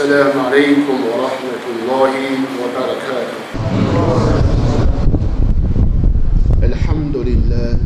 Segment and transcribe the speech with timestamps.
[0.00, 2.13] السلام عليكم ورحمة الله
[2.61, 3.37] وبركاته
[6.69, 7.77] الحمد لله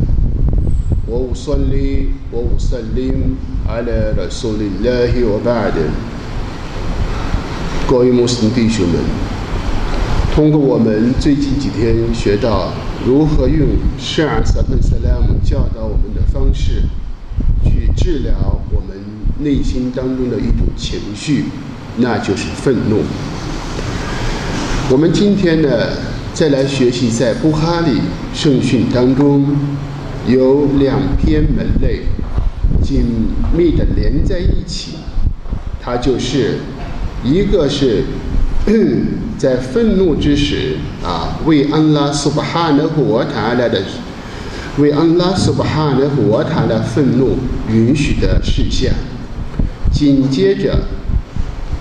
[1.08, 3.16] وأصلي وأسلم
[3.68, 5.76] على رسول الله وبعد
[7.88, 9.00] 各位穆斯林弟兄们，
[10.34, 12.74] 通过我们最近几天学到
[13.06, 13.66] 如何用
[13.98, 16.82] 圣尔萨顿萨拉姆教导我们的方式，
[17.64, 18.98] 去治疗我们
[19.38, 21.46] 内心当中的一种情绪，
[21.98, 23.02] 那就是愤怒。
[24.90, 25.68] 我们今天呢，
[26.32, 28.00] 再来学习在布哈里
[28.34, 29.44] 圣训当中
[30.28, 32.02] 有两篇门类
[32.82, 33.04] 紧
[33.56, 34.92] 密的连在一起，
[35.80, 36.58] 它就是
[37.24, 38.04] 一个是
[39.38, 43.82] 在愤怒之时啊，为安拉苏巴哈纳胡瓦塔拉的
[44.78, 47.38] 为安拉苏巴哈纳胡瓦塔拉愤怒
[47.70, 48.92] 允许的事项，
[49.90, 50.78] 紧接着。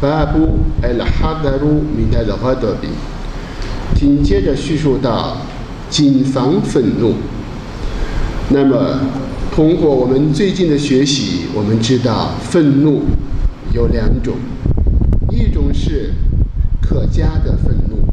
[0.02, 2.90] 巴布艾拉哈达鲁米奈的哈德比，
[3.98, 5.37] 紧接着叙述到
[5.90, 7.13] 谨防愤怒。
[8.49, 8.99] 那么，
[9.54, 13.04] 通过我们最近的学习，我们知道愤怒
[13.74, 14.35] 有两种，
[15.32, 16.12] 一种是
[16.82, 18.05] 可嘉的愤怒，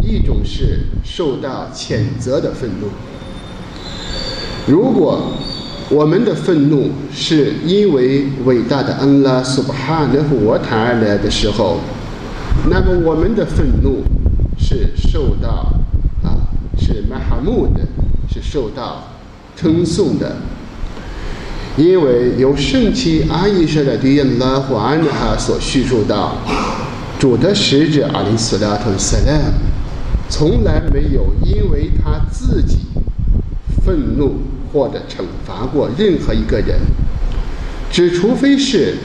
[0.00, 2.88] 一种是受到谴责的愤怒。
[4.66, 5.32] 如果
[5.90, 11.80] 我们的愤怒是因为伟大的安拉苏巴哈纳胡瓦塔而来的时候，
[12.70, 14.02] 那么我们的愤怒
[14.58, 15.72] 是受到
[16.22, 17.80] 啊是马哈木的，
[18.32, 19.08] 是受到
[19.54, 20.36] 称颂的，
[21.76, 26.36] 因为由圣妻阿伊舍的对安拉胡安哈所叙述到，
[27.18, 29.38] 主的使者阿里斯拉特萨拉
[30.28, 32.78] 从来没有因为他自己
[33.84, 34.36] 愤怒。
[34.72, 36.78] 或者惩罚过任何一个人，
[37.90, 38.96] 只除非是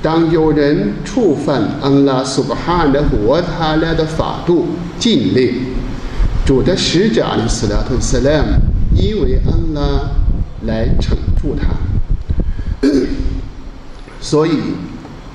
[0.00, 5.54] 当有人触犯安拉苏巴哈的活他俩的法度禁令，
[6.46, 8.46] 主的使者阿里斯拉特斯莱姆
[8.96, 10.10] 因为安拉
[10.66, 11.68] 来惩处他。
[14.22, 14.52] 所以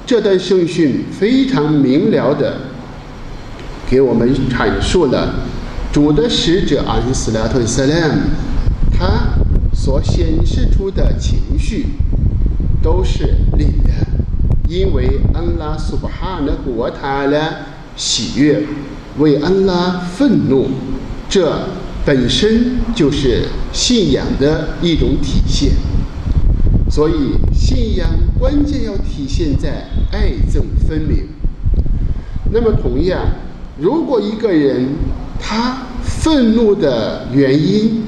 [0.06, 2.58] 这段圣训非常明了的
[3.88, 5.36] 给我们阐述了
[5.92, 8.16] 主的使者阿里斯拉特斯莱姆
[8.92, 9.45] 他。
[9.86, 11.86] 所显示出的情绪
[12.82, 13.94] 都是令人
[14.68, 17.58] 因为安拉苏巴哈的国他的
[17.96, 18.64] 喜悦，
[19.20, 20.66] 为安拉愤怒，
[21.30, 21.68] 这
[22.04, 25.74] 本身就是信仰的一种体现。
[26.90, 28.10] 所以，信仰
[28.40, 31.28] 关键要体现在爱憎分明。
[32.52, 33.22] 那么，同样，
[33.80, 34.88] 如果一个人
[35.40, 38.02] 他愤怒的原因，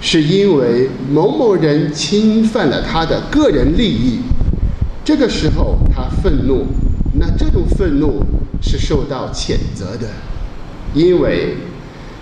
[0.00, 4.20] 是因为某某人侵犯了他的个人利益，
[5.04, 6.64] 这个时候他愤怒，
[7.14, 8.22] 那这种愤怒
[8.62, 10.08] 是受到谴责的，
[10.94, 11.56] 因为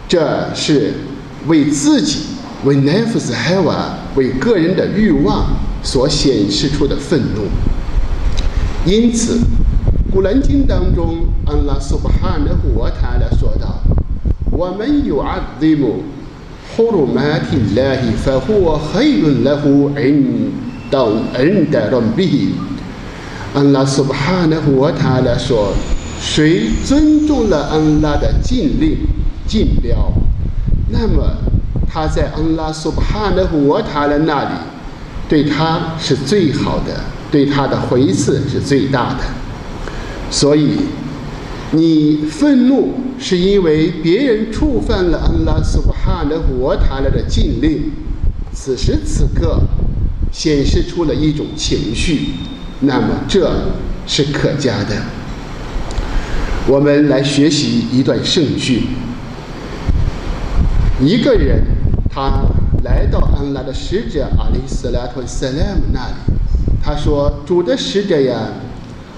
[0.09, 0.95] 这是
[1.47, 2.21] 为自己、
[2.65, 5.51] 为 nefs hava、为个人的欲望
[5.83, 7.43] 所显示出的愤怒。
[8.91, 9.35] 因此，
[10.11, 13.83] 《古兰经》当中，安拉苏巴哈的活塔来说道
[14.51, 16.03] ：“我们有阿兹姆。”
[16.78, 20.96] حرمات الله فهو خير له عند
[21.36, 22.50] عند ربه
[23.54, 25.76] 安拉苏巴哈纳胡瓦塔拉说：“
[26.22, 28.98] 谁尊重了安拉的禁令、
[29.46, 30.14] 禁标，
[30.90, 31.36] 那么
[31.90, 34.56] 他在安拉苏巴哈纳胡瓦塔拉那里，
[35.28, 39.26] 对他是最好的，对他的回赐是最大的。
[40.30, 40.78] 所以。”
[41.74, 45.82] 你愤怒是因为别人触犯了安拉苏
[46.27, 47.93] 巴哈的活塔拉的禁令，
[48.53, 49.61] 此时此刻
[50.33, 52.31] 显示出了一种情绪，
[52.81, 53.51] 那么这
[54.07, 54.97] 是可嘉的。
[56.69, 58.83] 我们来学习一段圣训：
[61.01, 61.63] 一个人
[62.11, 62.45] 他
[62.83, 66.15] 来到安拉的使者阿里斯拉托萨拉姆那里，
[66.83, 68.49] 他说：“主的使者呀。”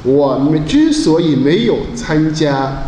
[0.05, 2.85] 我们之所以没有参加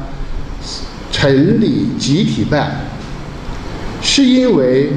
[1.11, 2.83] 晨礼集体拜，
[4.13, 4.91] 是因为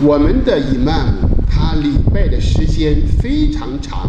[0.00, 1.04] 我们的伊曼
[1.50, 4.08] 他礼拜的时间非常长，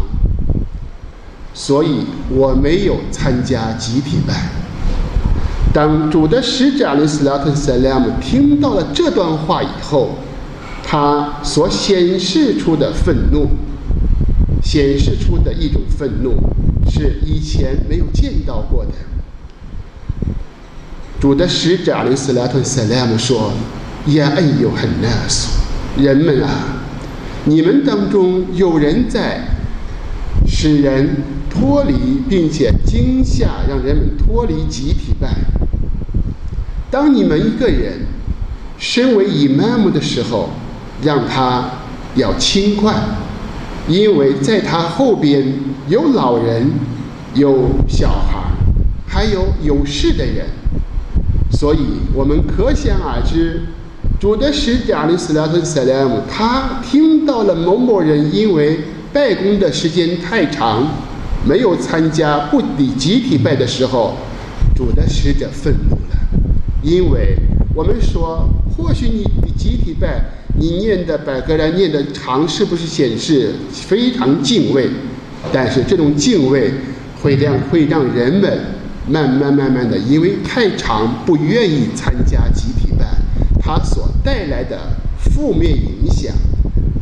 [1.52, 4.48] 所以我没有参加集体拜。
[5.74, 10.16] 当主的使者阿里斯拉特塞拉姆听到了这段话以后，
[10.82, 13.50] 他所显示出的愤怒，
[14.62, 16.32] 显示出的一种愤怒。
[16.90, 18.92] 是以前没有见到过的。
[21.20, 23.52] 主的使者阿里斯拉特塞莱姆说
[24.06, 25.50] ：“呀，哎呦，很难说，
[25.96, 26.82] 人们啊，
[27.44, 29.40] 你们当中有人在
[30.46, 31.16] 使人
[31.48, 35.28] 脱离，并且惊吓，让人们脱离集体拜。
[36.90, 38.00] 当你们一个人
[38.78, 40.50] 身为伊玛目的时候，
[41.02, 41.70] 让他
[42.14, 42.94] 要轻快，
[43.88, 45.54] 因为在他后边
[45.88, 46.70] 有老人、
[47.34, 48.38] 有小孩，
[49.08, 50.46] 还有有事的人，
[51.50, 51.78] 所以
[52.12, 53.62] 我们可想而知。
[54.20, 58.78] 主的使者阿里斯拉特塞莱姆，他听到了某某人因为
[59.12, 60.88] 拜功的时间太长，
[61.46, 64.16] 没有参加不理集体拜的时候，
[64.74, 66.16] 主的使者愤怒了，
[66.82, 67.36] 因为
[67.74, 70.24] 我们说，或许你比集体拜，
[70.58, 74.88] 你念的百格兰念的长，是不是显示非常敬畏？
[75.52, 76.72] 但是这种敬畏
[77.20, 78.58] 会让会让人们
[79.06, 83.04] 慢慢慢慢的，因为太长不愿意参加集体拜。
[83.64, 84.78] 它所带来的
[85.16, 86.34] 负面影响，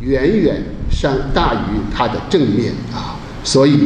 [0.01, 3.19] 远远上大于它的正面啊！
[3.43, 3.79] 所以，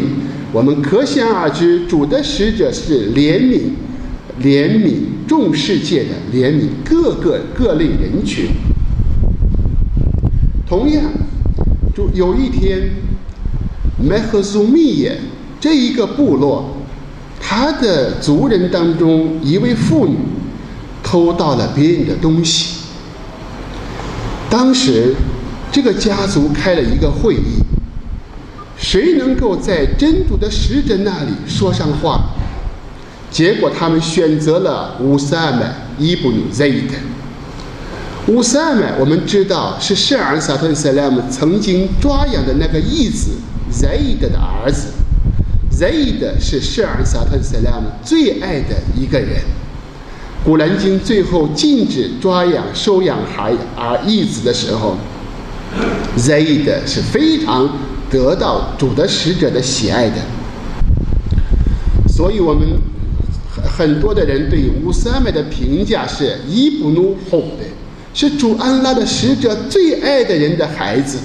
[0.53, 3.71] 我们可想而知，主的使者是怜悯、
[4.43, 8.49] 怜悯众世界的，怜悯各个各类人群。
[10.69, 11.03] 同样，
[11.95, 12.91] 主有一天，
[14.07, 15.19] 麦赫苏密耶
[15.59, 16.77] 这一个部落，
[17.41, 20.17] 他的族人当中一位妇女。
[21.07, 22.81] 偷到了别人的东西。
[24.51, 25.15] 当时，
[25.71, 27.63] 这个家族开了一个会议，
[28.77, 32.31] 谁能够在真主的使者那里说上话？
[33.31, 36.91] 结果他们选择了乌萨麦伊布努 Zaid。
[38.27, 43.33] 乌萨麦我们知道是圣尔萨特塞拉姆曾经抓养的那个义子
[43.73, 44.89] Zaid 的儿子。
[45.71, 49.43] Zaid 是圣尔萨特塞拉姆最爱的一个人。
[50.47, 54.97] 古兰经最后禁止抓养、收养孩儿义子的时候
[56.17, 57.69] ，Zaid 是非常
[58.09, 60.19] 得到主的使者的喜爱的。
[62.07, 62.65] 所以我们
[63.53, 67.67] 很很多的人对乌萨麦的评价是伊布努后的，
[68.15, 71.19] 是主安拉的使者最爱的人的孩子。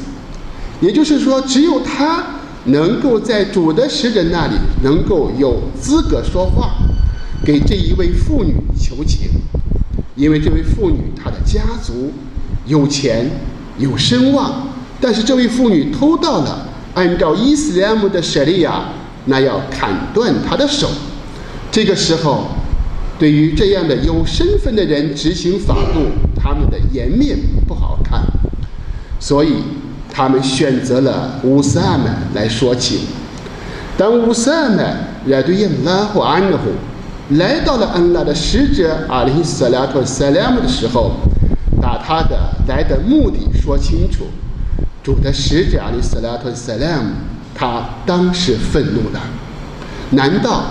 [0.81, 2.25] 也就是说，只有他
[2.65, 6.71] 能够在主的使者那里能够有资格说话。
[7.43, 9.29] 给这一位妇女求情，
[10.15, 12.11] 因为这位妇女她的家族
[12.67, 13.29] 有钱
[13.79, 14.67] 有声望，
[14.99, 18.89] 但是这位妇女偷盗了，按照伊斯兰姆的舍利亚，
[19.25, 20.88] 那要砍断她的手。
[21.71, 22.49] 这个时候，
[23.17, 27.35] 对于这样的有身份的人执行法度，他们的颜面
[27.67, 28.21] 不好看，
[29.19, 29.63] 所以
[30.13, 32.99] 他们选择了乌萨曼来说情。
[33.97, 36.65] 当乌萨曼来对应拉或安的后。
[37.38, 41.12] 来到了安拉的使者阿里斯拉托塞莱姆的时候，
[41.81, 42.38] 把他的
[42.68, 44.25] 来的目的说清楚。
[45.01, 47.12] 主的使者阿里斯拉托塞莱姆，
[47.56, 49.22] 他当时愤怒了。
[50.10, 50.63] 难道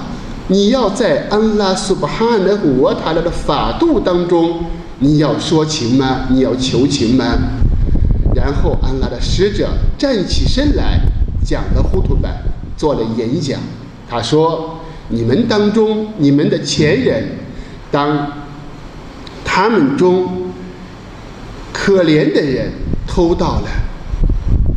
[0.48, 4.66] 你要在安拉苏巴哈的沃塔拉的法度当中，
[4.98, 6.26] 你要说情吗？
[6.28, 7.24] 你要求情吗？
[8.34, 11.00] 然后安拉的使者站起身来，
[11.42, 12.42] 讲了糊涂版，
[12.76, 13.58] 做了演讲。
[14.10, 14.76] 他说。
[15.12, 17.24] 你们当中，你们的前人，
[17.90, 18.30] 当
[19.44, 20.52] 他们中
[21.72, 22.70] 可怜的人
[23.08, 23.68] 偷盗了，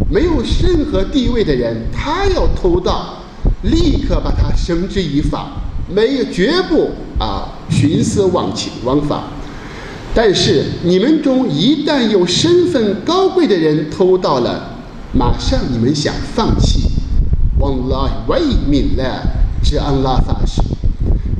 [0.09, 3.19] 没有任何地位的人，他要偷盗，
[3.61, 6.89] 立刻把他绳之以法，没有绝不
[7.19, 9.25] 啊徇私枉情枉法。
[10.15, 14.77] 但是你们中一旦有身份高贵的人偷盗了，
[15.11, 16.89] 马上你们想放弃，
[17.59, 19.42] 往来为命了。
[19.73, 20.61] 是安拉发誓，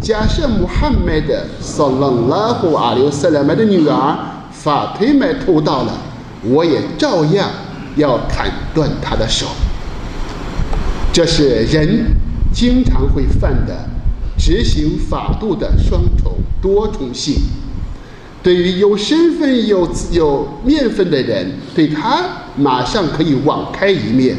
[0.02, 4.18] 假设穆罕默德萨拉拉胡阿里斯拉麦的女儿
[4.52, 5.96] 法推麦偷盗了，
[6.42, 7.48] 我也照样
[7.96, 9.46] 要砍断他的手。
[11.14, 12.08] 这是人
[12.52, 13.88] 经常会犯的
[14.36, 17.36] 执行法度的双重多重性。
[18.42, 22.20] 对于有身份、有有面分的人，对他
[22.58, 24.36] 马上可以网开一面；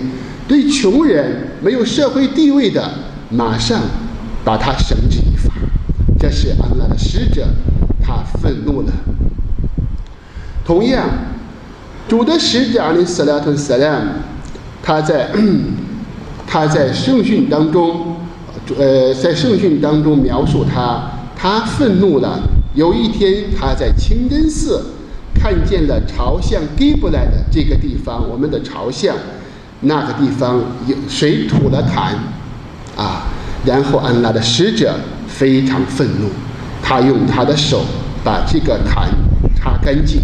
[0.49, 2.91] 对穷人、没有社会地位的，
[3.35, 3.81] 马上
[4.45, 5.53] 把他绳之以法，
[6.19, 7.47] 这是安拉的使者，
[8.01, 8.93] 他愤怒了。
[10.65, 11.09] 同样，
[12.09, 14.07] 主的使者阿里斯拉特萨拉姆，
[14.83, 15.31] 他在
[16.47, 18.17] 他在圣训当中，
[18.79, 22.41] 呃，在圣训当中描述他，他愤怒了。
[22.75, 24.81] 有一天，他在清真寺
[25.35, 29.17] 看见了朝向给布来的这个地方，我们的朝向
[29.81, 32.15] 那个地方有谁吐了痰。
[32.97, 33.29] 啊！
[33.65, 34.95] 然后安拉的使者
[35.27, 36.29] 非常愤怒，
[36.83, 37.83] 他用他的手
[38.23, 39.09] 把这个痰
[39.57, 40.21] 擦干净。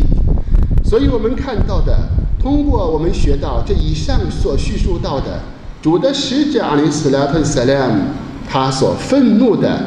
[0.85, 1.97] 所以我们看到的，
[2.39, 5.41] 通过我们学到这以上所叙述到的，
[5.81, 8.03] 主的使者阿里斯拉特萨拉姆，
[8.47, 9.87] 他所愤怒的，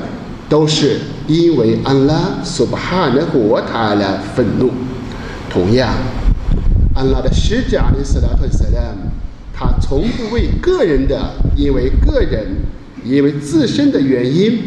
[0.49, 4.71] 都是因为安拉苏巴哈的火塔来愤怒。
[5.49, 5.89] 同样，
[6.95, 9.11] 安拉的使者阿里斯拉特萨拉姆，
[9.53, 12.47] 他从不为个人的，因为个人，
[13.05, 14.59] 因为自身的原因，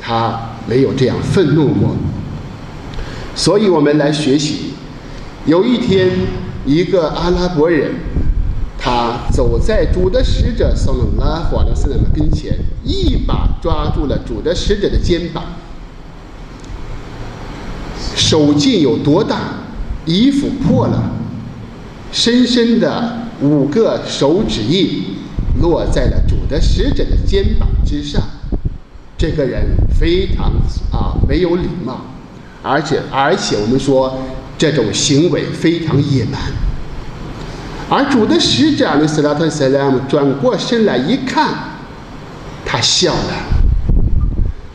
[0.00, 1.94] 他没有这样愤怒过。
[3.36, 4.72] 所以我们来学习。
[5.46, 6.10] 有一天，
[6.64, 7.92] 一个阿拉伯人。
[8.76, 12.54] 他走在主的使者桑拉华的斯勒姆跟前，
[12.84, 15.42] 一把抓住了主的使者的肩膀，
[18.14, 19.54] 手劲有多大？
[20.04, 21.02] 衣服破了，
[22.12, 25.04] 深深的五个手指印
[25.60, 28.22] 落在了主的使者的肩膀之上。
[29.16, 30.52] 这个人非常
[30.90, 32.00] 啊没有礼貌，
[32.62, 34.18] 而且而且我们说
[34.58, 36.40] 这种行为非常野蛮。
[37.88, 41.54] 而主的使者阿里斯拉特塞拉姆转过身来一看，
[42.64, 43.62] 他笑了。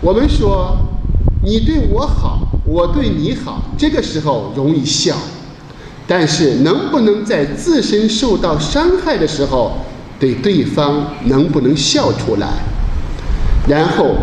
[0.02, 0.78] 我们说，
[1.44, 5.16] 你对我好，我对你好，这个时候容易笑；
[6.10, 9.78] 但是能不能在自身受到伤害的时候，
[10.20, 12.48] 对对方能不能笑出来？
[13.68, 14.16] 然后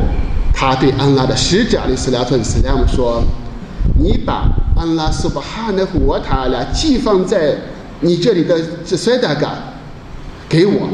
[0.52, 3.22] 他对安拉的使者的斯拉特斯拉姆说
[4.02, 7.56] ：“你把安拉苏巴哈的活塔拉寄放在。”
[8.00, 9.54] 你这里的这塞达嘎，
[10.50, 10.86] 给我。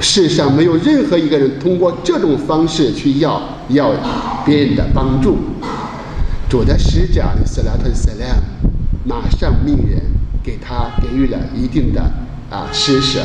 [0.00, 3.92] 世上没有任何一个人通过这种方式去要要
[4.44, 5.36] 别人的帮助。
[6.48, 8.71] 主的使者的斯拉特·斯拉姆
[9.04, 10.00] 马上命人
[10.42, 12.00] 给他给予了一定的
[12.50, 13.20] 啊施舍。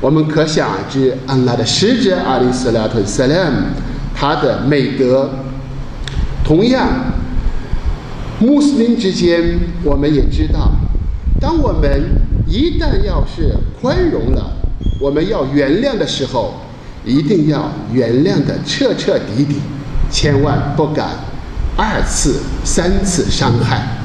[0.00, 3.56] 我们可想而知，安拉的使者阿里斯拉特·塞拉姆
[4.14, 5.30] 他的美德。
[6.44, 6.88] 同样，
[8.40, 10.70] 穆斯林之间，我们也知道。
[11.40, 12.02] 当我们
[12.46, 14.52] 一旦要是宽容了，
[15.00, 16.54] 我们要原谅的时候，
[17.04, 19.56] 一定要原谅的彻彻底底，
[20.10, 21.08] 千万不敢
[21.76, 23.97] 二次、三次伤害。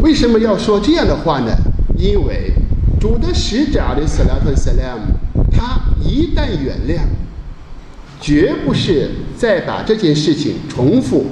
[0.00, 1.52] 为什么要说这样的话呢？
[1.96, 2.52] 因为
[3.00, 5.14] 主的使者阿里斯拉特萨拉姆，
[5.50, 7.00] 他一旦原谅，
[8.20, 11.26] 绝不是再把这件事情重复。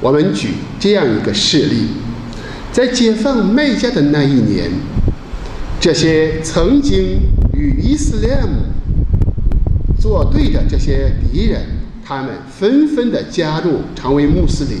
[0.00, 1.88] 我们举这样一个事例。
[2.70, 4.70] 在解放麦加的那一年，
[5.80, 7.18] 这些曾经
[7.54, 8.48] 与伊斯兰
[9.98, 11.62] 作对的这些敌人，
[12.04, 14.78] 他们纷纷的加入，成为穆斯林。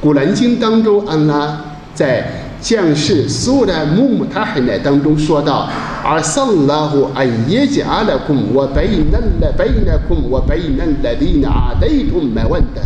[0.00, 1.67] 古兰经当中，安拉
[1.98, 2.24] 在
[2.60, 5.68] 将士苏拉穆姆塔海奈当中说道
[6.04, 12.80] ：“阿萨拉胡安耶加阿拉库姆，我贝那勒贝那库姆，我贝那勒迪那阿雷图麦万的，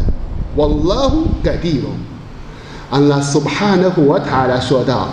[0.57, 1.91] 我拉胡盖地罗。”
[2.89, 5.11] 安拉苏巴哈的活塔拉说道：“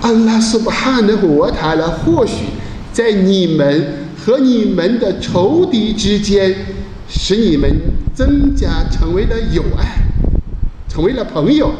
[0.00, 2.46] 安拉苏巴哈的活塔拉或许
[2.94, 6.54] 在你们和你们的仇敌之间，
[7.06, 7.70] 使你们
[8.14, 9.84] 增加成为了友爱，
[10.88, 11.70] 成为了朋友。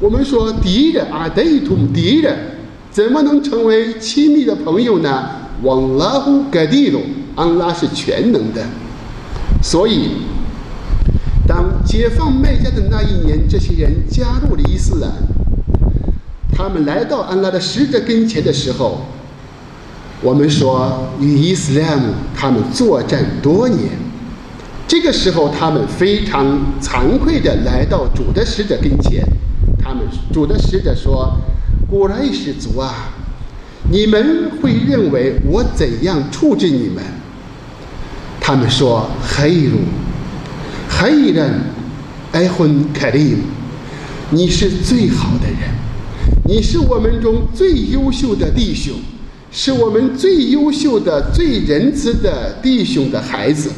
[0.00, 2.36] 我们说敌人啊，对图敌人，
[2.90, 5.30] 怎么能成为亲密的朋友呢？
[5.62, 7.00] 往拉呼盖地鲁，
[7.36, 8.62] 安拉是全能的，
[9.62, 10.10] 所以。”
[11.46, 15.12] 当解放麦加的那一年，这些人加入了伊斯兰。
[16.56, 19.02] 他们来到安拉的使者跟前的时候，
[20.22, 22.00] 我们说与伊斯兰
[22.34, 23.90] 他们作战多年。
[24.88, 29.22] 这个时候，他们非常惭愧地来到主的使者跟前。
[29.84, 31.36] 他们主的使者说
[31.90, 33.12] ：“古来氏族啊，
[33.92, 37.04] 你们会认为我怎样处置你们？”
[38.40, 39.76] 他们说：“黑如。”
[40.88, 41.60] 黑人，
[42.32, 43.36] 爱婚凯利，
[44.30, 45.68] 你是最好的人，
[46.46, 48.94] 你是我们中最优秀的弟兄，
[49.50, 53.70] 是我们最优秀的、最仁慈的弟兄的孩子。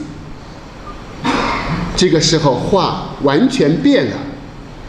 [1.97, 4.17] 这个时候话完全变了，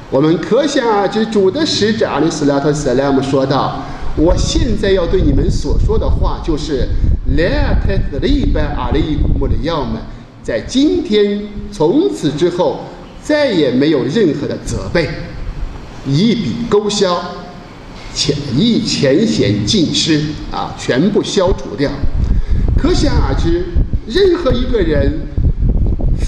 [0.09, 3.83] 我们可想而知，主的使者阿里斯拉特·萨拉姆说道
[4.15, 6.87] ：“我现在要对你们所说的话，就是
[7.35, 9.99] 来特斯利拜阿里古姆的要么。”
[10.41, 11.41] 在今天，
[11.73, 12.85] 从此之后，
[13.21, 15.09] 再也没有任何的责备，
[16.05, 17.21] 一笔勾销，
[18.13, 21.91] 前一前嫌尽失啊，全部消除掉。
[22.77, 23.65] 可想而知，
[24.07, 25.27] 任何一个人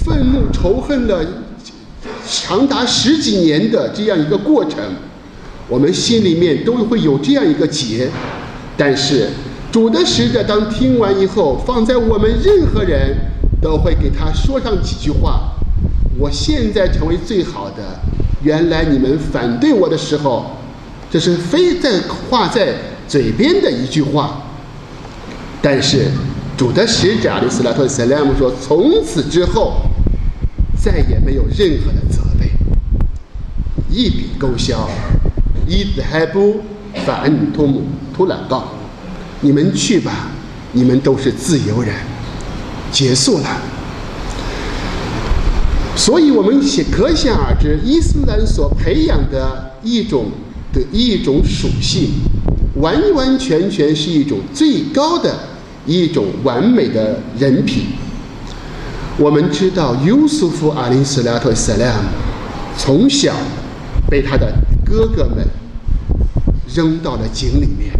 [0.04, 1.24] 愤怒仇恨了
[2.26, 4.78] 长达十几年的这样一个过程，
[5.68, 8.08] 我们心里面都会有这样一个结。
[8.76, 9.28] 但是
[9.70, 13.16] 主的使者当听完以后，放在我们任何人。
[13.62, 15.52] 都会给他说上几句话。
[16.18, 18.00] 我现在成为最好的，
[18.42, 20.46] 原来你们反对我的时候，
[21.10, 22.00] 这是非在
[22.30, 22.74] 话在
[23.06, 24.40] 嘴边的一句话。
[25.60, 26.06] 但是
[26.56, 29.74] 主的使者阿里斯拉特塞莱姆说，从此之后
[30.82, 32.50] 再也没有任何的责备，
[33.90, 34.88] 一笔勾销。
[35.68, 36.62] 伊兹海布
[37.04, 37.82] 反托姆
[38.16, 38.72] 图兰道，
[39.42, 40.30] 你们去吧，
[40.72, 41.94] 你们都是自由人，
[42.90, 43.60] 结束了。
[45.94, 46.60] 所以我们
[46.90, 50.30] 可想而知，伊斯兰所培养的一种
[50.72, 52.08] 的一种属性，
[52.76, 55.38] 完完全全是一种最高的
[55.84, 57.84] 一种完美的人品。
[59.20, 62.08] 我们知道，尤素夫阿林斯拉特塞拉姆
[62.74, 63.34] 从小
[64.08, 64.50] 被他的
[64.82, 65.46] 哥哥们
[66.74, 67.92] 扔到了井里面。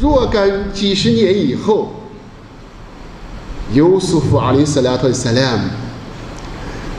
[0.00, 1.90] 若干几十年以后，
[3.74, 5.62] 尤素夫阿林斯拉特塞拉姆。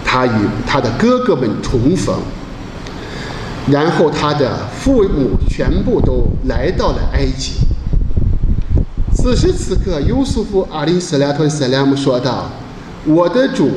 [0.03, 2.19] 他与他的哥哥们重逢，
[3.67, 7.53] 然后他的父母全部都来到了埃及。
[9.13, 12.49] 此时此刻，优素夫阿里斯拉特塞拉姆说道
[13.09, 13.71] ：“我的主，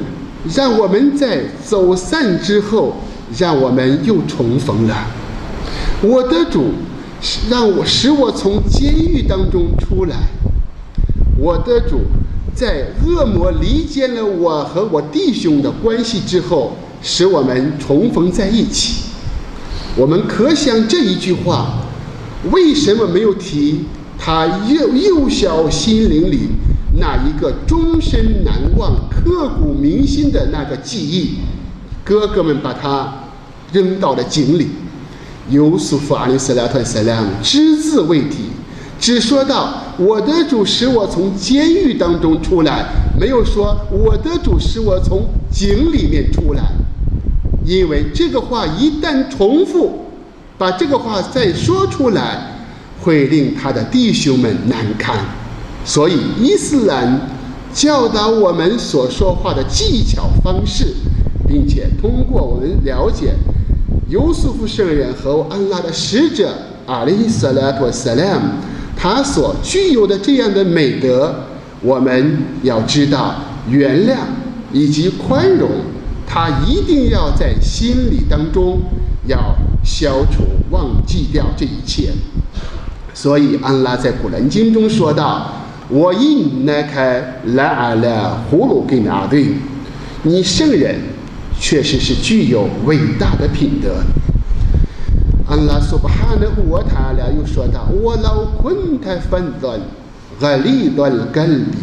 [0.54, 2.96] 让我们在走散之后，
[3.38, 5.06] 让我们又重逢了。
[6.02, 6.72] 我的主，
[7.50, 10.16] 让我使我从监狱当中出来。
[11.38, 12.00] 我的主。”
[12.54, 19.04] 在恶魔离间了我和我弟兄的关系之后，使我们重逢在一起。
[19.96, 21.78] 我们可想这一句话，
[22.50, 23.86] 为什么没有提
[24.18, 26.40] 他幼幼小心灵里
[26.94, 31.38] 那一个终身难忘、刻骨铭心的那个记忆？
[32.04, 33.12] 哥哥们把他
[33.72, 34.68] 扔到了井里，
[35.48, 38.50] 尤素夫阿里斯拉特塞拉姆只字未提。
[39.00, 42.86] 只说到我的主使我从监狱当中出来，
[43.18, 46.62] 没有说我的主使我从井里面出来，
[47.64, 50.06] 因为这个话一旦重复，
[50.56, 52.52] 把这个话再说出来，
[53.00, 55.16] 会令他的弟兄们难堪。
[55.84, 57.28] 所以伊斯兰
[57.72, 60.94] 教导我们所说话的技巧方式，
[61.48, 63.34] 并且通过我们了解
[64.08, 66.54] 尤素夫圣人和安拉的使者
[66.86, 68.48] 阿里·萨拉托·萨拉姆。
[68.94, 71.34] 他所具有的这样的美德，
[71.80, 73.34] 我们要知道
[73.68, 74.16] 原谅
[74.72, 75.68] 以及宽容，
[76.26, 78.78] 他一定要在心里当中
[79.26, 82.12] 要消除、忘记掉这一切。
[83.14, 85.52] 所以安拉在古兰经中说道
[85.92, 89.48] ：“我因那开来阿拉葫芦给阿对，
[90.22, 90.96] 你圣人
[91.60, 93.96] 确实是具有伟大的品德。”
[95.46, 99.78] 安拉苏巴哈的我他俩又说道：“我老昆太分段，
[100.40, 101.74] 阿里段根里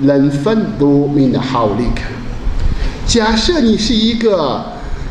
[0.00, 2.12] 能分多明的好利看。
[3.06, 4.62] 假设你是一个，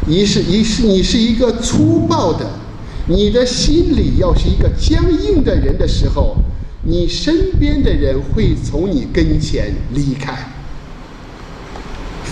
[0.06, 2.46] 你是你是你是一个粗暴的，
[3.08, 6.36] 你的心里要是一个僵硬的人的时候，
[6.83, 10.35] 你身边的人会从你跟前离开。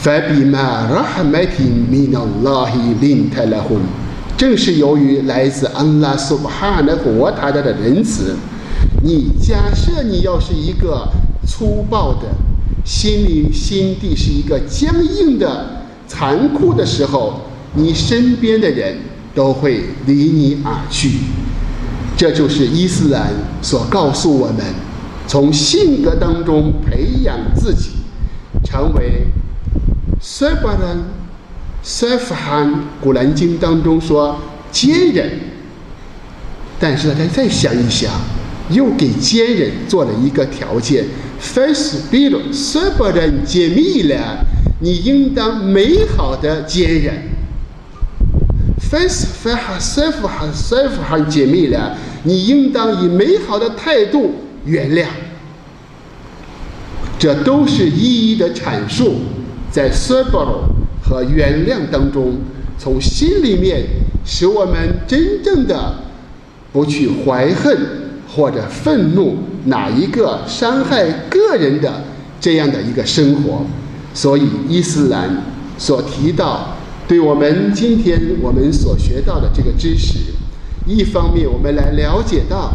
[0.03, 1.59] فبما رحمة
[1.90, 3.81] من الله لنت لهم。”
[4.37, 8.37] 正是由于来自安拉苏巴哈的国他的仁慈，
[9.03, 11.09] 你假设你要是一个
[11.47, 12.29] 粗暴的，
[12.85, 17.40] 心里心地是一个僵硬的、残酷的时候，
[17.75, 18.99] 你身边的人
[19.35, 21.12] 都会离你而去。
[22.22, 24.64] 这就是伊斯兰所告诉我们：
[25.26, 27.94] 从性格当中培养自己，
[28.64, 29.26] 成为
[30.22, 31.00] 塞巴人。
[31.82, 34.38] 塞夫罕古兰经当中说
[34.72, 35.32] 坚忍，
[36.80, 38.12] 但是大家再想一想，
[38.70, 41.04] 又给坚忍做了一个条件
[41.40, 44.46] ：face b i l s 不能解密了，
[44.80, 47.32] 你应当美好的坚忍。
[48.80, 55.06] face 法哈塞夫罕塞夫罕解密了，你应当以美好的态度原谅。
[57.20, 59.16] 这都是一一的阐述，
[59.72, 60.70] 在 sabr。
[61.04, 62.36] 和原谅当中，
[62.78, 63.84] 从心里面
[64.24, 65.94] 使我们真正的
[66.72, 67.78] 不去怀恨
[68.30, 72.02] 或者愤怒哪一个伤害个人的
[72.40, 73.66] 这样的一个生活。
[74.14, 75.44] 所以伊斯兰
[75.78, 76.78] 所提到，
[77.10, 80.18] 对我们今天我们所学到的这个知识，
[80.86, 82.74] 一方面我们来了解到，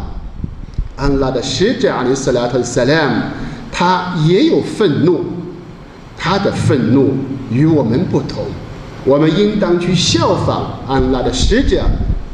[0.96, 3.22] 安拉的使者阿里斯拉特萨拉姆，
[3.70, 5.24] 他也有愤怒，
[6.16, 7.14] 他的愤怒。
[7.48, 8.42] 与我们不同，
[9.04, 11.80] 我们应当去效仿安拉的使者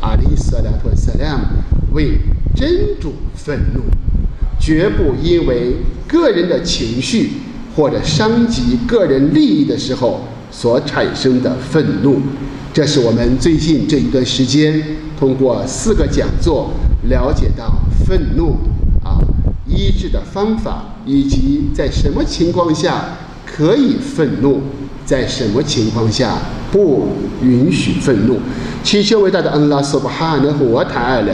[0.01, 1.45] 阿里·萨拉托·萨拉姆，
[1.93, 2.19] 为
[2.57, 3.83] 真主愤怒，
[4.59, 5.77] 绝不因为
[6.09, 7.33] 个人的情绪
[7.77, 12.19] 或者伤及个人利益的时候所产生的愤怒。
[12.73, 14.83] 这是我们最近这一段时间
[15.23, 16.69] 通过四个讲座
[17.09, 17.73] 了解到
[18.05, 18.57] 愤怒
[19.05, 19.23] 啊。
[19.69, 23.05] 医治的方法，以及在什么情况下
[23.47, 24.61] 可以愤怒，
[25.07, 26.39] 在什么情况下
[26.73, 27.07] 不
[27.41, 28.41] 允许愤怒。
[28.83, 31.25] 祈求伟大的安拉苏巴哈纳和我塔尔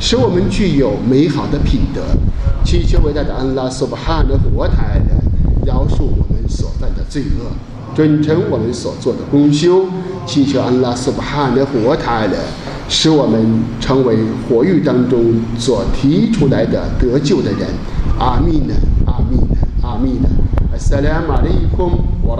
[0.00, 2.00] 使我们具有美好的品德。
[2.64, 5.02] 祈求伟大的安拉苏巴哈纳和我塔尔
[5.66, 7.52] 饶恕我们所犯的罪恶，
[7.94, 9.84] 准成我们所做的功修。
[10.24, 12.30] 祈求安拉苏巴哈纳和我塔尔
[12.88, 14.16] 使我们成为
[14.48, 17.68] 火狱当中所提出来的得救的人。
[18.18, 18.74] 阿弥呢？
[19.06, 19.56] 阿弥呢？
[19.82, 20.28] 阿弥呢
[20.72, 22.38] ？i said i'm ready boom what